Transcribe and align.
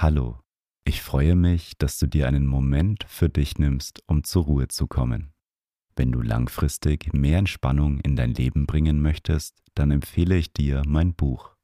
Hallo, 0.00 0.38
ich 0.84 1.02
freue 1.02 1.34
mich, 1.34 1.76
dass 1.76 1.98
du 1.98 2.06
dir 2.06 2.28
einen 2.28 2.46
Moment 2.46 3.04
für 3.08 3.28
dich 3.28 3.58
nimmst, 3.58 4.00
um 4.06 4.22
zur 4.22 4.44
Ruhe 4.44 4.68
zu 4.68 4.86
kommen. 4.86 5.32
Wenn 5.96 6.12
du 6.12 6.22
langfristig 6.22 7.12
mehr 7.12 7.38
Entspannung 7.38 7.98
in 7.98 8.14
dein 8.14 8.32
Leben 8.32 8.66
bringen 8.66 9.02
möchtest, 9.02 9.56
dann 9.74 9.90
empfehle 9.90 10.36
ich 10.36 10.52
dir 10.52 10.84
mein 10.86 11.14
Buch. 11.14 11.56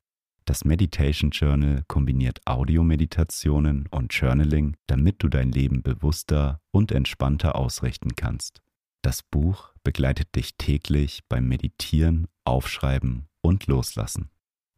Das 0.46 0.64
Meditation 0.64 1.30
Journal 1.30 1.84
kombiniert 1.86 2.40
Audiomeditationen 2.44 3.86
und 3.92 4.12
Journaling, 4.12 4.76
damit 4.88 5.22
du 5.22 5.28
dein 5.28 5.52
Leben 5.52 5.84
bewusster 5.84 6.60
und 6.72 6.90
entspannter 6.90 7.54
ausrichten 7.54 8.16
kannst. 8.16 8.62
Das 9.02 9.22
Buch 9.22 9.72
begleitet 9.84 10.34
dich 10.34 10.56
täglich 10.58 11.20
beim 11.28 11.46
Meditieren, 11.46 12.26
Aufschreiben 12.42 13.28
und 13.42 13.68
Loslassen. 13.68 14.28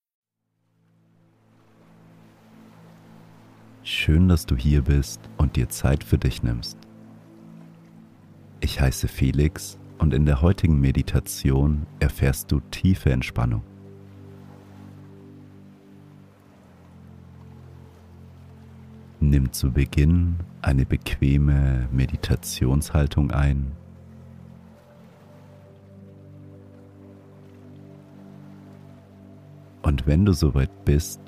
Schön, 3.83 4.29
dass 4.29 4.45
du 4.45 4.55
hier 4.55 4.83
bist 4.83 5.19
und 5.37 5.55
dir 5.55 5.67
Zeit 5.67 6.03
für 6.03 6.19
dich 6.19 6.43
nimmst. 6.43 6.77
Ich 8.59 8.79
heiße 8.79 9.07
Felix 9.07 9.79
und 9.97 10.13
in 10.13 10.27
der 10.27 10.43
heutigen 10.43 10.79
Meditation 10.79 11.87
erfährst 11.99 12.51
du 12.51 12.59
tiefe 12.69 13.11
Entspannung. 13.11 13.63
Nimm 19.19 19.51
zu 19.51 19.71
Beginn 19.71 20.35
eine 20.61 20.85
bequeme 20.85 21.87
Meditationshaltung 21.91 23.31
ein. 23.31 23.71
Und 29.81 30.05
wenn 30.05 30.25
du 30.25 30.33
soweit 30.33 30.85
bist, 30.85 31.19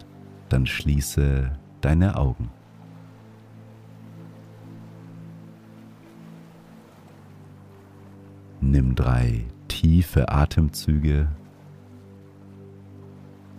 dann 0.50 0.68
schließe 0.68 1.52
deine 1.84 2.16
Augen. 2.18 2.50
Nimm 8.62 8.96
drei 8.96 9.46
tiefe 9.68 10.30
Atemzüge. 10.30 11.28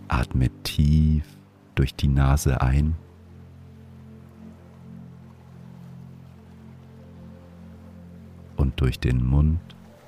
Atme 0.07 0.49
tief 0.63 1.25
durch 1.75 1.95
die 1.95 2.07
Nase 2.07 2.61
ein. 2.61 2.95
Und 8.55 8.81
durch 8.81 8.99
den 8.99 9.23
Mund 9.23 9.59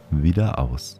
wieder 0.09 0.57
aus. 0.57 0.99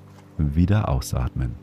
wieder 0.55 0.89
ausatmen. 0.89 1.55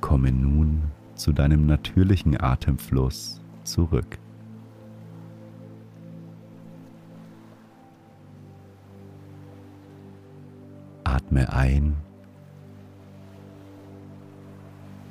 Komme 0.00 0.32
nun 0.32 0.90
zu 1.14 1.32
deinem 1.32 1.66
natürlichen 1.66 2.40
Atemfluss 2.40 3.40
zurück. 3.64 4.18
Atme 11.04 11.52
ein 11.52 11.96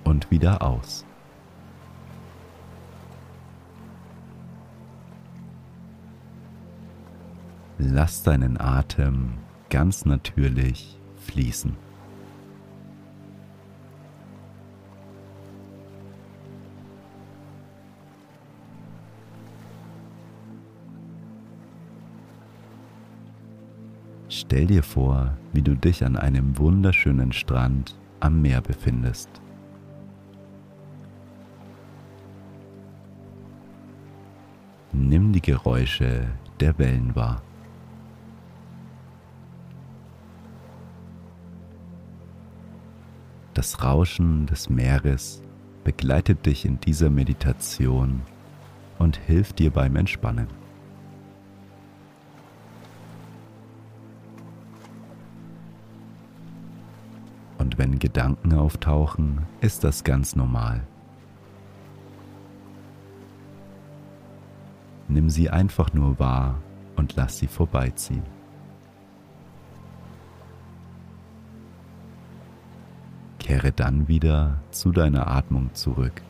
und 0.04 0.32
wieder 0.32 0.62
aus. 0.62 1.06
Lass 7.80 8.24
deinen 8.24 8.60
Atem 8.60 9.34
ganz 9.70 10.06
natürlich 10.06 10.98
fließen. 11.26 11.76
Stell 24.30 24.68
dir 24.68 24.84
vor, 24.84 25.38
wie 25.54 25.62
du 25.62 25.76
dich 25.76 26.04
an 26.04 26.16
einem 26.16 26.58
wunderschönen 26.58 27.32
Strand 27.32 27.96
am 28.20 28.42
Meer 28.42 28.62
befindest. 28.62 29.30
Nimm 34.94 35.32
die 35.32 35.42
Geräusche 35.42 36.28
der 36.60 36.78
Wellen 36.80 37.16
wahr. 37.16 37.42
Das 43.58 43.84
Rauschen 43.84 44.46
des 44.46 44.70
Meeres 44.70 45.42
begleitet 45.84 46.46
dich 46.46 46.64
in 46.64 46.80
dieser 46.80 47.10
Meditation 47.10 48.22
und 49.00 49.18
hilft 49.18 49.58
dir 49.58 49.72
beim 49.72 49.96
Entspannen. 49.96 50.46
Und 57.58 57.80
wenn 57.80 57.98
Gedanken 57.98 58.54
auftauchen, 58.54 59.48
ist 59.60 59.84
das 59.84 60.04
ganz 60.04 60.36
normal. 60.36 60.86
Nimm 65.08 65.32
sie 65.32 65.50
einfach 65.50 65.94
nur 65.94 66.20
wahr 66.20 66.62
und 66.96 67.16
lass 67.16 67.40
sie 67.40 67.48
vorbeiziehen. 67.48 68.37
Kehre 73.58 73.72
dann 73.72 74.08
wieder 74.08 74.60
zu 74.70 74.92
deiner 74.92 75.26
Atmung 75.26 75.74
zurück. 75.74 76.22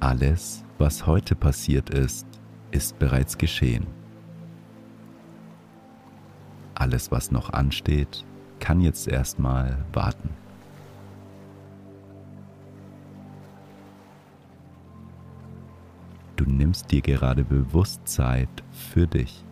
Alles, 0.00 0.64
was 0.78 1.06
heute 1.06 1.34
passiert 1.34 1.90
ist, 1.90 2.26
ist 2.70 2.98
bereits 2.98 3.36
geschehen. 3.36 3.86
Alles, 6.74 7.10
was 7.12 7.30
noch 7.30 7.52
ansteht, 7.52 8.24
kann 8.58 8.80
jetzt 8.80 9.06
erstmal 9.06 9.84
warten. 9.92 10.30
Nimmst 16.72 16.90
dir 16.90 17.02
gerade 17.02 17.44
bewusst 17.44 18.08
Zeit 18.08 18.48
für 18.70 19.06
dich. 19.06 19.44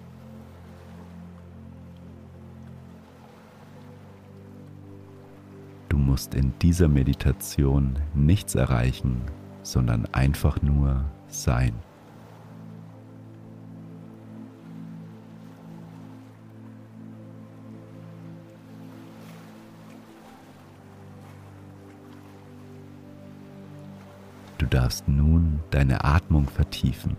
Du 5.91 5.99
musst 5.99 6.35
in 6.35 6.55
dieser 6.63 6.89
Meditation 6.89 7.99
nichts 8.15 8.55
erreichen, 8.55 9.21
sondern 9.63 10.07
einfach 10.15 10.63
nur 10.63 11.05
sein. 11.29 11.75
Darfst 24.71 25.09
nun 25.09 25.61
deine 25.71 26.05
Atmung 26.05 26.49
vertiefen. 26.49 27.17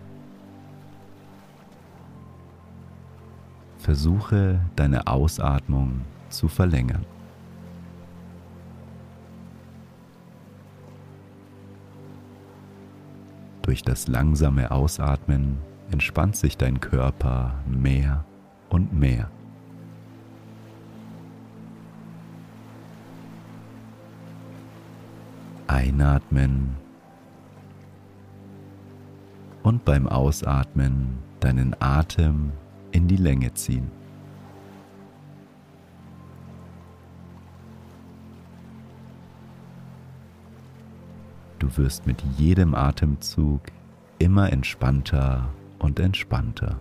Versuche 3.78 4.60
deine 4.76 5.06
Ausatmung 5.06 6.02
zu 6.28 6.48
verlängern. 6.48 7.04
Durch 13.62 13.82
das 13.82 14.08
langsame 14.08 14.70
Ausatmen 14.70 15.58
entspannt 15.90 16.36
sich 16.36 16.56
dein 16.56 16.80
Körper 16.80 17.54
mehr 17.66 18.24
und 18.70 18.92
mehr. 18.92 19.30
Einatmen 25.66 26.76
und 29.62 29.84
beim 29.84 30.08
Ausatmen 30.08 31.18
deinen 31.40 31.74
Atem 31.80 32.52
in 32.90 33.08
die 33.08 33.16
Länge 33.16 33.52
ziehen. 33.54 33.90
Du 41.58 41.76
wirst 41.76 42.06
mit 42.06 42.20
jedem 42.36 42.74
Atemzug 42.74 43.60
immer 44.18 44.52
entspannter 44.52 45.48
und 45.78 46.00
entspannter. 46.00 46.76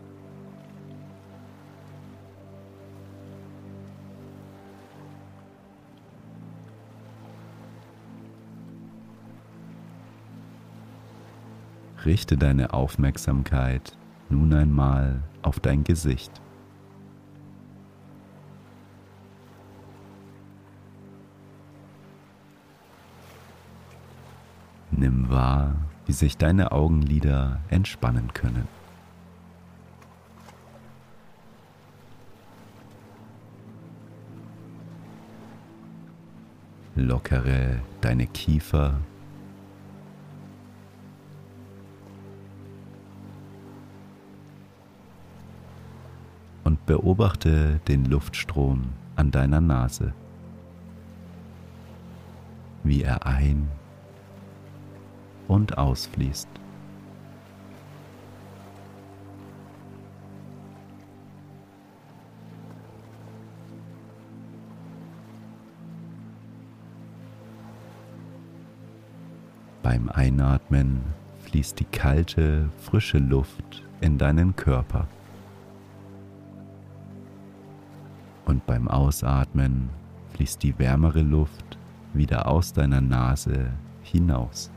Richte 12.06 12.36
deine 12.36 12.74
Aufmerksamkeit 12.74 13.95
nun 14.30 14.53
einmal 14.53 15.21
auf 15.44 15.59
dein 15.59 15.83
Gesicht. 15.83 16.31
Nimm 24.89 25.30
wahr, 25.30 25.75
wie 26.06 26.13
sich 26.13 26.38
deine 26.38 26.71
Augenlider 26.71 27.59
entspannen 27.69 28.33
können. 28.33 28.68
Lockere 36.95 37.80
deine 38.01 38.27
Kiefer 38.27 39.00
beobachte 46.91 47.79
den 47.88 48.03
Luftstrom 48.03 48.89
an 49.15 49.31
deiner 49.31 49.61
Nase, 49.61 50.11
wie 52.83 53.01
er 53.01 53.25
ein- 53.25 53.69
und 55.47 55.77
ausfließt. 55.77 56.49
Beim 69.81 70.09
Einatmen 70.09 71.03
fließt 71.45 71.79
die 71.79 71.85
kalte, 71.85 72.69
frische 72.81 73.19
Luft 73.19 73.81
in 74.01 74.17
deinen 74.17 74.57
Körper. 74.57 75.07
Und 78.51 78.65
beim 78.65 78.89
Ausatmen 78.89 79.89
fließt 80.33 80.62
die 80.62 80.77
wärmere 80.77 81.21
Luft 81.21 81.77
wieder 82.13 82.50
aus 82.50 82.74
deiner 82.74 83.00
Nase 83.00 83.71
hinaus. 84.03 84.69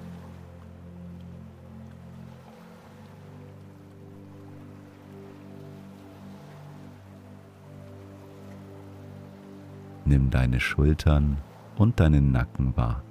Nimm 10.05 10.31
deine 10.31 10.61
Schultern 10.61 11.39
und 11.75 11.99
deinen 11.99 12.31
Nacken 12.31 12.77
wahr. 12.77 13.03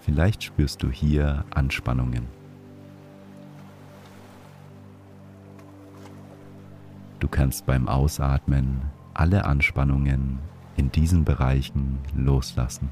Vielleicht 0.00 0.44
spürst 0.44 0.82
du 0.82 0.88
hier 0.90 1.44
Anspannungen. 1.50 2.37
Du 7.30 7.36
kannst 7.36 7.66
beim 7.66 7.88
Ausatmen 7.88 8.80
alle 9.12 9.44
Anspannungen 9.44 10.38
in 10.76 10.90
diesen 10.90 11.26
Bereichen 11.26 11.98
loslassen. 12.16 12.88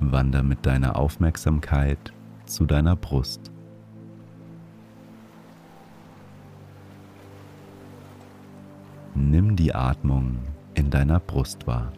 Wander 0.00 0.42
mit 0.42 0.66
deiner 0.66 0.96
Aufmerksamkeit 0.96 2.12
zu 2.44 2.66
deiner 2.66 2.96
Brust. 2.96 3.50
Nimm 9.28 9.56
die 9.56 9.74
Atmung 9.74 10.38
in 10.74 10.88
deiner 10.88 11.18
Brust 11.18 11.66
wahr. 11.66 11.92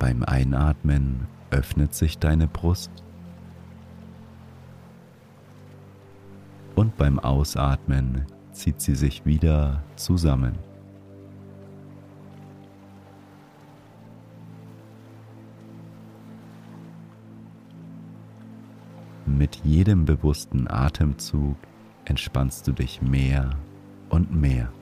Beim 0.00 0.24
Einatmen 0.24 1.28
öffnet 1.52 1.94
sich 1.94 2.18
deine 2.18 2.48
Brust 2.48 2.90
und 6.74 6.96
beim 6.96 7.20
Ausatmen 7.20 8.26
zieht 8.50 8.80
sie 8.80 8.96
sich 8.96 9.24
wieder 9.24 9.84
zusammen. 9.94 10.58
Mit 19.44 19.56
jedem 19.62 20.06
bewussten 20.06 20.68
Atemzug 20.70 21.58
entspannst 22.06 22.66
du 22.66 22.72
dich 22.72 23.02
mehr 23.02 23.50
und 24.08 24.34
mehr. 24.34 24.72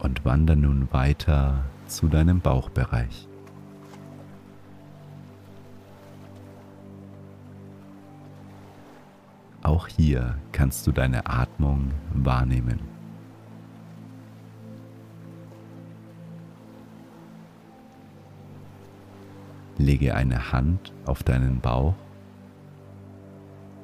Und 0.00 0.22
wander 0.26 0.54
nun 0.54 0.86
weiter 0.92 1.64
zu 1.86 2.08
deinem 2.08 2.40
Bauchbereich. 2.40 3.26
Auch 9.66 9.88
hier 9.88 10.36
kannst 10.52 10.86
du 10.86 10.92
deine 10.92 11.26
Atmung 11.26 11.90
wahrnehmen. 12.14 12.78
Lege 19.76 20.14
eine 20.14 20.52
Hand 20.52 20.92
auf 21.04 21.24
deinen 21.24 21.58
Bauch 21.58 21.94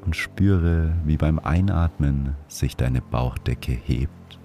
und 0.05 0.15
spüre, 0.15 0.93
wie 1.05 1.17
beim 1.17 1.41
Einatmen 1.41 2.37
sich 2.47 2.77
deine 2.77 3.01
Bauchdecke 3.03 3.73
hebt 3.73 4.39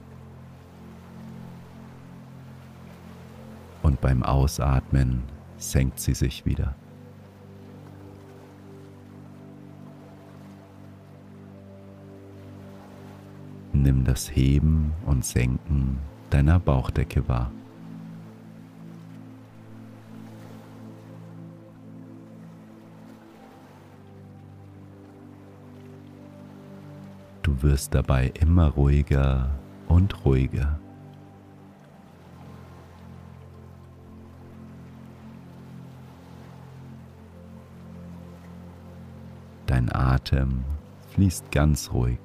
und 3.83 4.01
beim 4.01 4.23
Ausatmen 4.23 5.21
senkt 5.57 5.99
sie 5.99 6.15
sich 6.15 6.47
wieder. 6.47 6.73
Nimm 13.83 14.03
das 14.03 14.35
Heben 14.35 14.91
und 15.05 15.23
Senken 15.23 15.99
deiner 16.31 16.59
Bauchdecke 16.59 17.27
wahr. 17.27 17.51
Du 27.43 27.61
wirst 27.61 27.93
dabei 27.93 28.31
immer 28.39 28.69
ruhiger 28.69 29.51
und 29.87 30.25
ruhiger. 30.25 30.79
Dein 39.67 39.93
Atem 39.93 40.63
fließt 41.11 41.51
ganz 41.51 41.91
ruhig. 41.93 42.19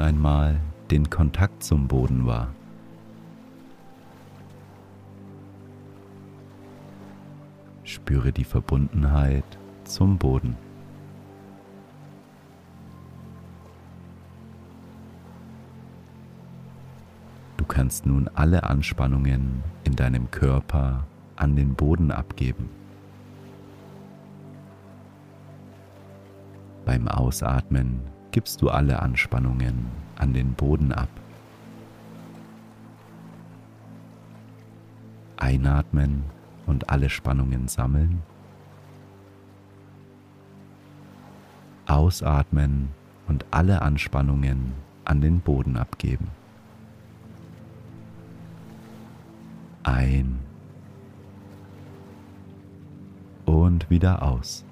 Einmal 0.00 0.60
den 0.90 1.08
Kontakt 1.10 1.62
zum 1.62 1.86
Boden 1.86 2.26
wahr. 2.26 2.48
Spüre 7.84 8.32
die 8.32 8.44
Verbundenheit 8.44 9.44
zum 9.84 10.18
Boden. 10.18 10.56
Du 17.56 17.64
kannst 17.64 18.06
nun 18.06 18.28
alle 18.34 18.64
Anspannungen 18.64 19.62
in 19.84 19.96
deinem 19.96 20.30
Körper 20.30 21.06
an 21.36 21.56
den 21.56 21.74
Boden 21.74 22.10
abgeben. 22.10 22.68
Beim 26.84 27.06
Ausatmen 27.08 28.00
gibst 28.32 28.62
du 28.62 28.70
alle 28.70 29.00
Anspannungen 29.00 29.86
an 30.16 30.32
den 30.32 30.54
Boden 30.54 30.92
ab. 30.92 31.08
Einatmen 35.36 36.24
und 36.66 36.90
alle 36.90 37.08
Spannungen 37.08 37.68
sammeln. 37.68 38.22
Ausatmen 41.86 42.90
und 43.26 43.46
alle 43.50 43.82
Anspannungen 43.82 44.74
an 45.04 45.20
den 45.20 45.40
Boden 45.40 45.76
abgeben. 45.76 46.28
Ein 49.82 50.38
und 53.46 53.90
wieder 53.90 54.22
aus. 54.22 54.64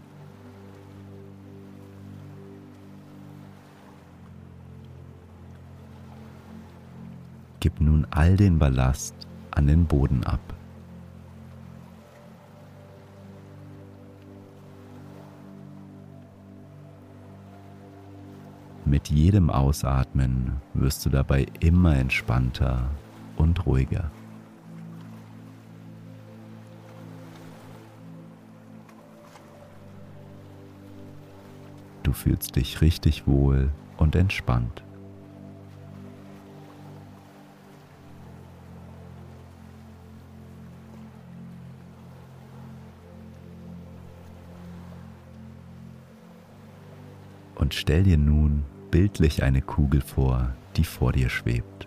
Gib 7.61 7.81
nun 7.81 8.07
all 8.11 8.37
den 8.37 8.59
Ballast 8.59 9.15
an 9.51 9.67
den 9.67 9.87
Boden 9.87 10.23
ab. 10.25 10.41
Mit 18.85 19.11
jedem 19.11 19.51
Ausatmen 19.51 20.63
wirst 20.73 21.05
du 21.05 21.11
dabei 21.11 21.47
immer 21.61 21.97
entspannter 21.97 22.89
und 23.37 23.67
ruhiger. 23.67 24.11
Du 32.03 32.15
fühlst 32.15 32.57
dich 32.57 32.81
richtig 32.81 33.27
wohl 33.27 33.69
und 33.99 34.15
entspannt. 34.15 34.83
Und 47.69 47.75
stell 47.75 48.05
dir 48.05 48.17
nun 48.17 48.65
bildlich 48.91 49.43
eine 49.43 49.61
Kugel 49.61 50.01
vor, 50.01 50.55
die 50.77 50.85
vor 50.85 51.13
dir 51.13 51.29
schwebt. 51.29 51.87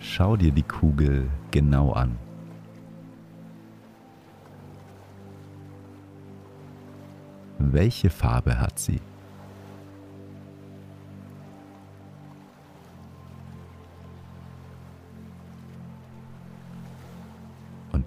Schau 0.00 0.38
dir 0.38 0.52
die 0.52 0.62
Kugel 0.62 1.28
genau 1.50 1.92
an. 1.92 2.16
Welche 7.58 8.08
Farbe 8.08 8.58
hat 8.58 8.78
sie? 8.78 9.02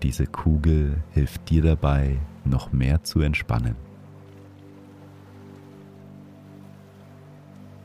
Diese 0.01 0.25
Kugel 0.25 1.03
hilft 1.11 1.49
dir 1.49 1.61
dabei, 1.61 2.17
noch 2.45 2.71
mehr 2.71 3.03
zu 3.03 3.19
entspannen. 3.19 3.75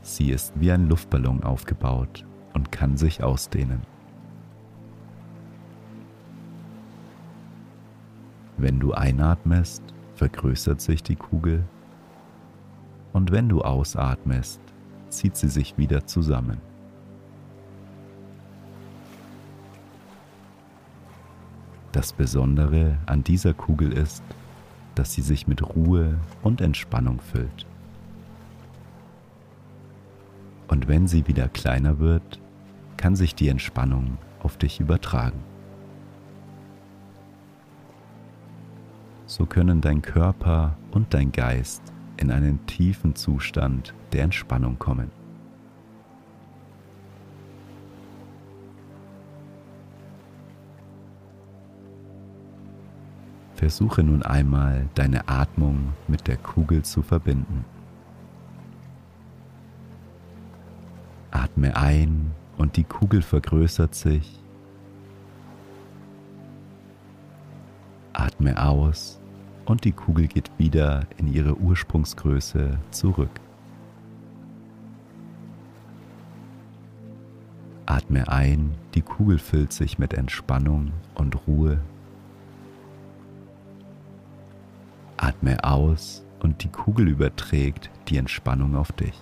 Sie 0.02 0.30
ist 0.30 0.52
wie 0.61 0.71
ein 0.71 0.88
Luftballon 0.88 1.42
aufgebaut 1.42 2.25
und 2.52 2.71
kann 2.71 2.97
sich 2.97 3.23
ausdehnen. 3.23 3.80
Wenn 8.59 8.78
du 8.78 8.92
einatmest, 8.92 9.83
vergrößert 10.14 10.80
sich 10.80 11.02
die 11.02 11.16
Kugel 11.16 11.64
und 13.12 13.33
wenn 13.33 13.49
du 13.49 13.62
ausatmest, 13.62 14.61
zieht 15.09 15.37
sie 15.37 15.49
sich 15.49 15.76
wieder 15.78 16.06
zusammen. 16.06 16.61
Das 21.95 22.13
Besondere 22.13 22.99
an 23.07 23.23
dieser 23.23 23.55
Kugel 23.55 23.93
ist, 23.93 24.25
dass 24.97 25.13
sie 25.13 25.23
sich 25.23 25.47
mit 25.47 25.63
Ruhe 25.63 26.19
und 26.43 26.61
Entspannung 26.61 27.21
füllt. 27.21 27.67
Und 30.67 30.89
wenn 30.89 31.07
sie 31.07 31.29
wieder 31.29 31.49
kleiner 31.49 32.01
wird, 32.01 32.41
kann 32.97 33.15
sich 33.15 33.37
die 33.37 33.47
Entspannung 33.47 34.19
auf 34.43 34.57
dich 34.57 34.81
übertragen. 34.81 35.39
So 39.27 39.47
können 39.47 39.81
dein 39.81 40.03
Körper 40.03 40.77
und 40.91 41.15
dein 41.15 41.31
Geist 41.31 41.81
in 42.17 42.33
einen 42.33 42.67
tiefen 42.67 43.15
Zustand 43.15 43.95
der 44.13 44.25
Entspannung 44.25 44.81
kommen. 44.81 45.13
Versuche 53.64 54.02
nun 54.02 54.23
einmal 54.23 54.90
deine 54.94 55.26
Atmung 55.26 55.94
mit 56.06 56.28
der 56.28 56.37
Kugel 56.37 56.83
zu 56.83 57.00
verbinden. 57.00 57.64
Atme 61.30 61.75
ein 61.75 62.33
und 62.59 62.76
die 62.76 62.85
Kugel 62.85 63.23
vergrößert 63.23 63.94
sich. 63.94 64.38
Atme 68.12 68.62
aus 68.62 69.18
und 69.64 69.85
die 69.85 69.92
Kugel 69.92 70.26
geht 70.26 70.50
wieder 70.59 71.06
in 71.16 71.33
ihre 71.33 71.56
Ursprungsgröße 71.56 72.78
zurück. 72.90 73.40
Atme 77.87 78.28
ein, 78.28 78.75
die 78.94 79.00
Kugel 79.00 79.38
füllt 79.38 79.73
sich 79.73 79.99
mit 79.99 80.12
Entspannung 80.12 80.92
und 81.14 81.47
Ruhe 81.47 81.80
Atme 85.25 85.64
aus 85.64 86.23
und 86.40 86.62
die 86.62 86.69
Kugel 86.69 87.09
überträgt 87.09 87.90
die 88.09 88.19
Entspannung 88.19 88.76
auf 88.76 88.93
dich. 88.93 89.14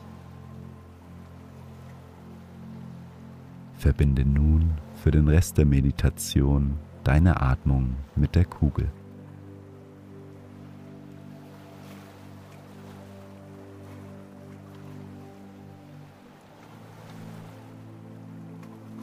Verbinde 3.74 4.24
nun 4.24 4.72
für 4.96 5.12
den 5.12 5.28
Rest 5.28 5.58
der 5.58 5.64
Meditation 5.64 6.76
deine 7.04 7.40
Atmung 7.40 7.94
mit 8.16 8.34
der 8.34 8.46
Kugel. 8.46 8.90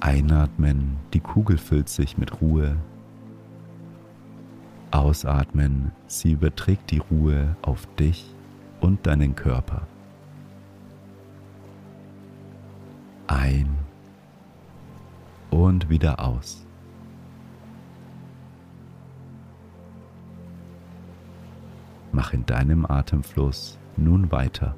Einatmen, 0.02 0.98
die 1.14 1.22
Kugel 1.22 1.58
füllt 1.58 1.88
sich 1.88 2.18
mit 2.18 2.42
Ruhe 2.42 2.76
Ausatmen, 4.92 5.92
sie 6.08 6.32
überträgt 6.32 6.92
die 6.92 7.00
Ruhe 7.00 7.56
auf 7.62 7.88
dich 7.96 8.34
und 8.82 9.06
deinen 9.06 9.36
Körper. 9.36 9.88
Ein 13.28 13.78
und 15.52 15.90
wieder 15.90 16.20
aus. 16.20 16.66
Mach 22.12 22.34
in 22.34 22.46
deinem 22.46 22.86
Atemfluss 22.86 23.78
nun 23.96 24.32
weiter. 24.32 24.76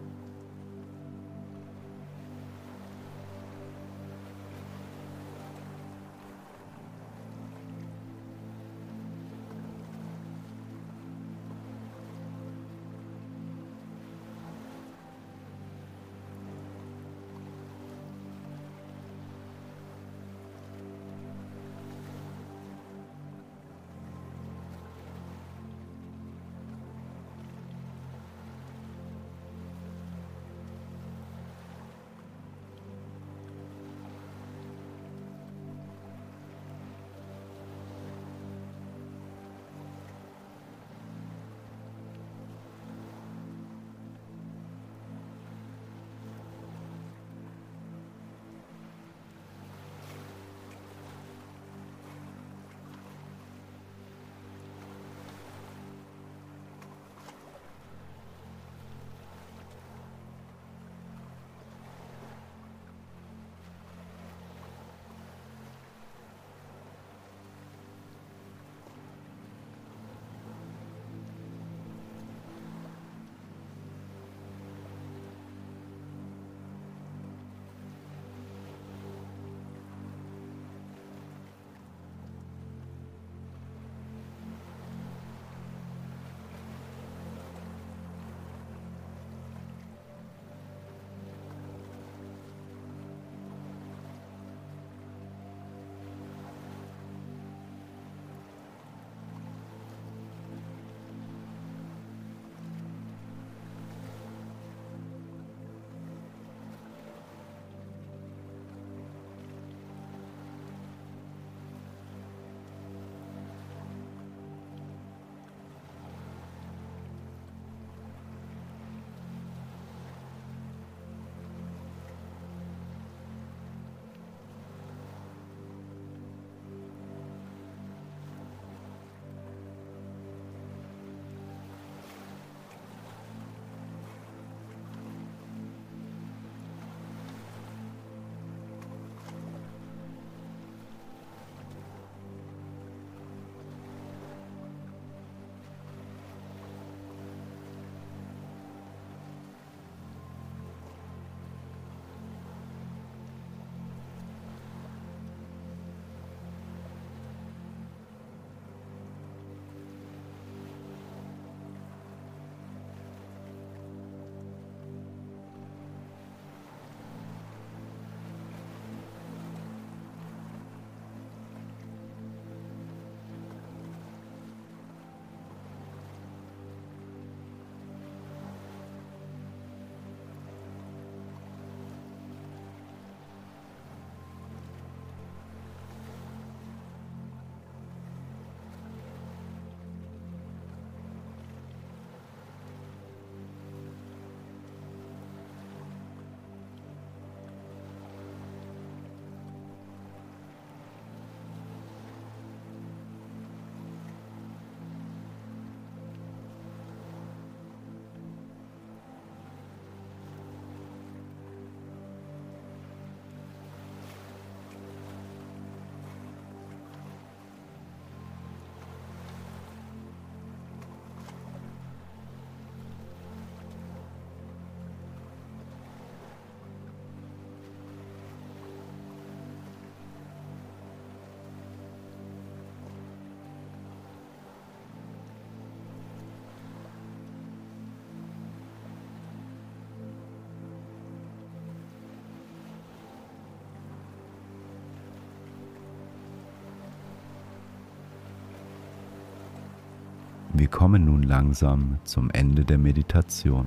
Wir 250.61 250.67
kommen 250.67 251.05
nun 251.05 251.24
langsam 251.24 251.97
zum 252.03 252.29
Ende 252.29 252.63
der 252.63 252.77
Meditation. 252.77 253.65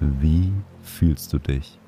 Wie 0.00 0.52
fühlst 0.82 1.32
du 1.32 1.38
dich? 1.38 1.78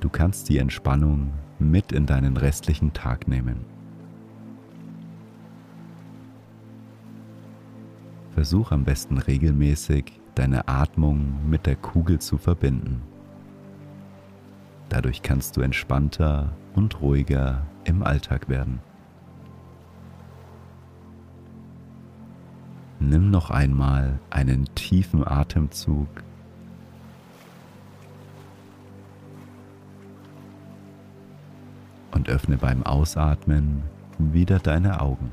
Du 0.00 0.08
kannst 0.08 0.48
die 0.48 0.56
Entspannung 0.56 1.30
mit 1.58 1.92
in 1.92 2.06
deinen 2.06 2.38
restlichen 2.38 2.94
Tag 2.94 3.28
nehmen. 3.28 3.66
Versuch 8.30 8.72
am 8.72 8.84
besten 8.84 9.18
regelmäßig 9.18 10.18
deine 10.34 10.66
Atmung 10.66 11.46
mit 11.50 11.66
der 11.66 11.76
Kugel 11.76 12.20
zu 12.20 12.38
verbinden. 12.38 13.11
Dadurch 14.92 15.22
kannst 15.22 15.56
du 15.56 15.62
entspannter 15.62 16.52
und 16.74 17.00
ruhiger 17.00 17.62
im 17.84 18.02
Alltag 18.02 18.50
werden. 18.50 18.80
Nimm 23.00 23.30
noch 23.30 23.48
einmal 23.48 24.20
einen 24.28 24.66
tiefen 24.74 25.26
Atemzug. 25.26 26.08
Und 32.10 32.28
öffne 32.28 32.58
beim 32.58 32.82
Ausatmen 32.82 33.84
wieder 34.18 34.58
deine 34.58 35.00
Augen. 35.00 35.32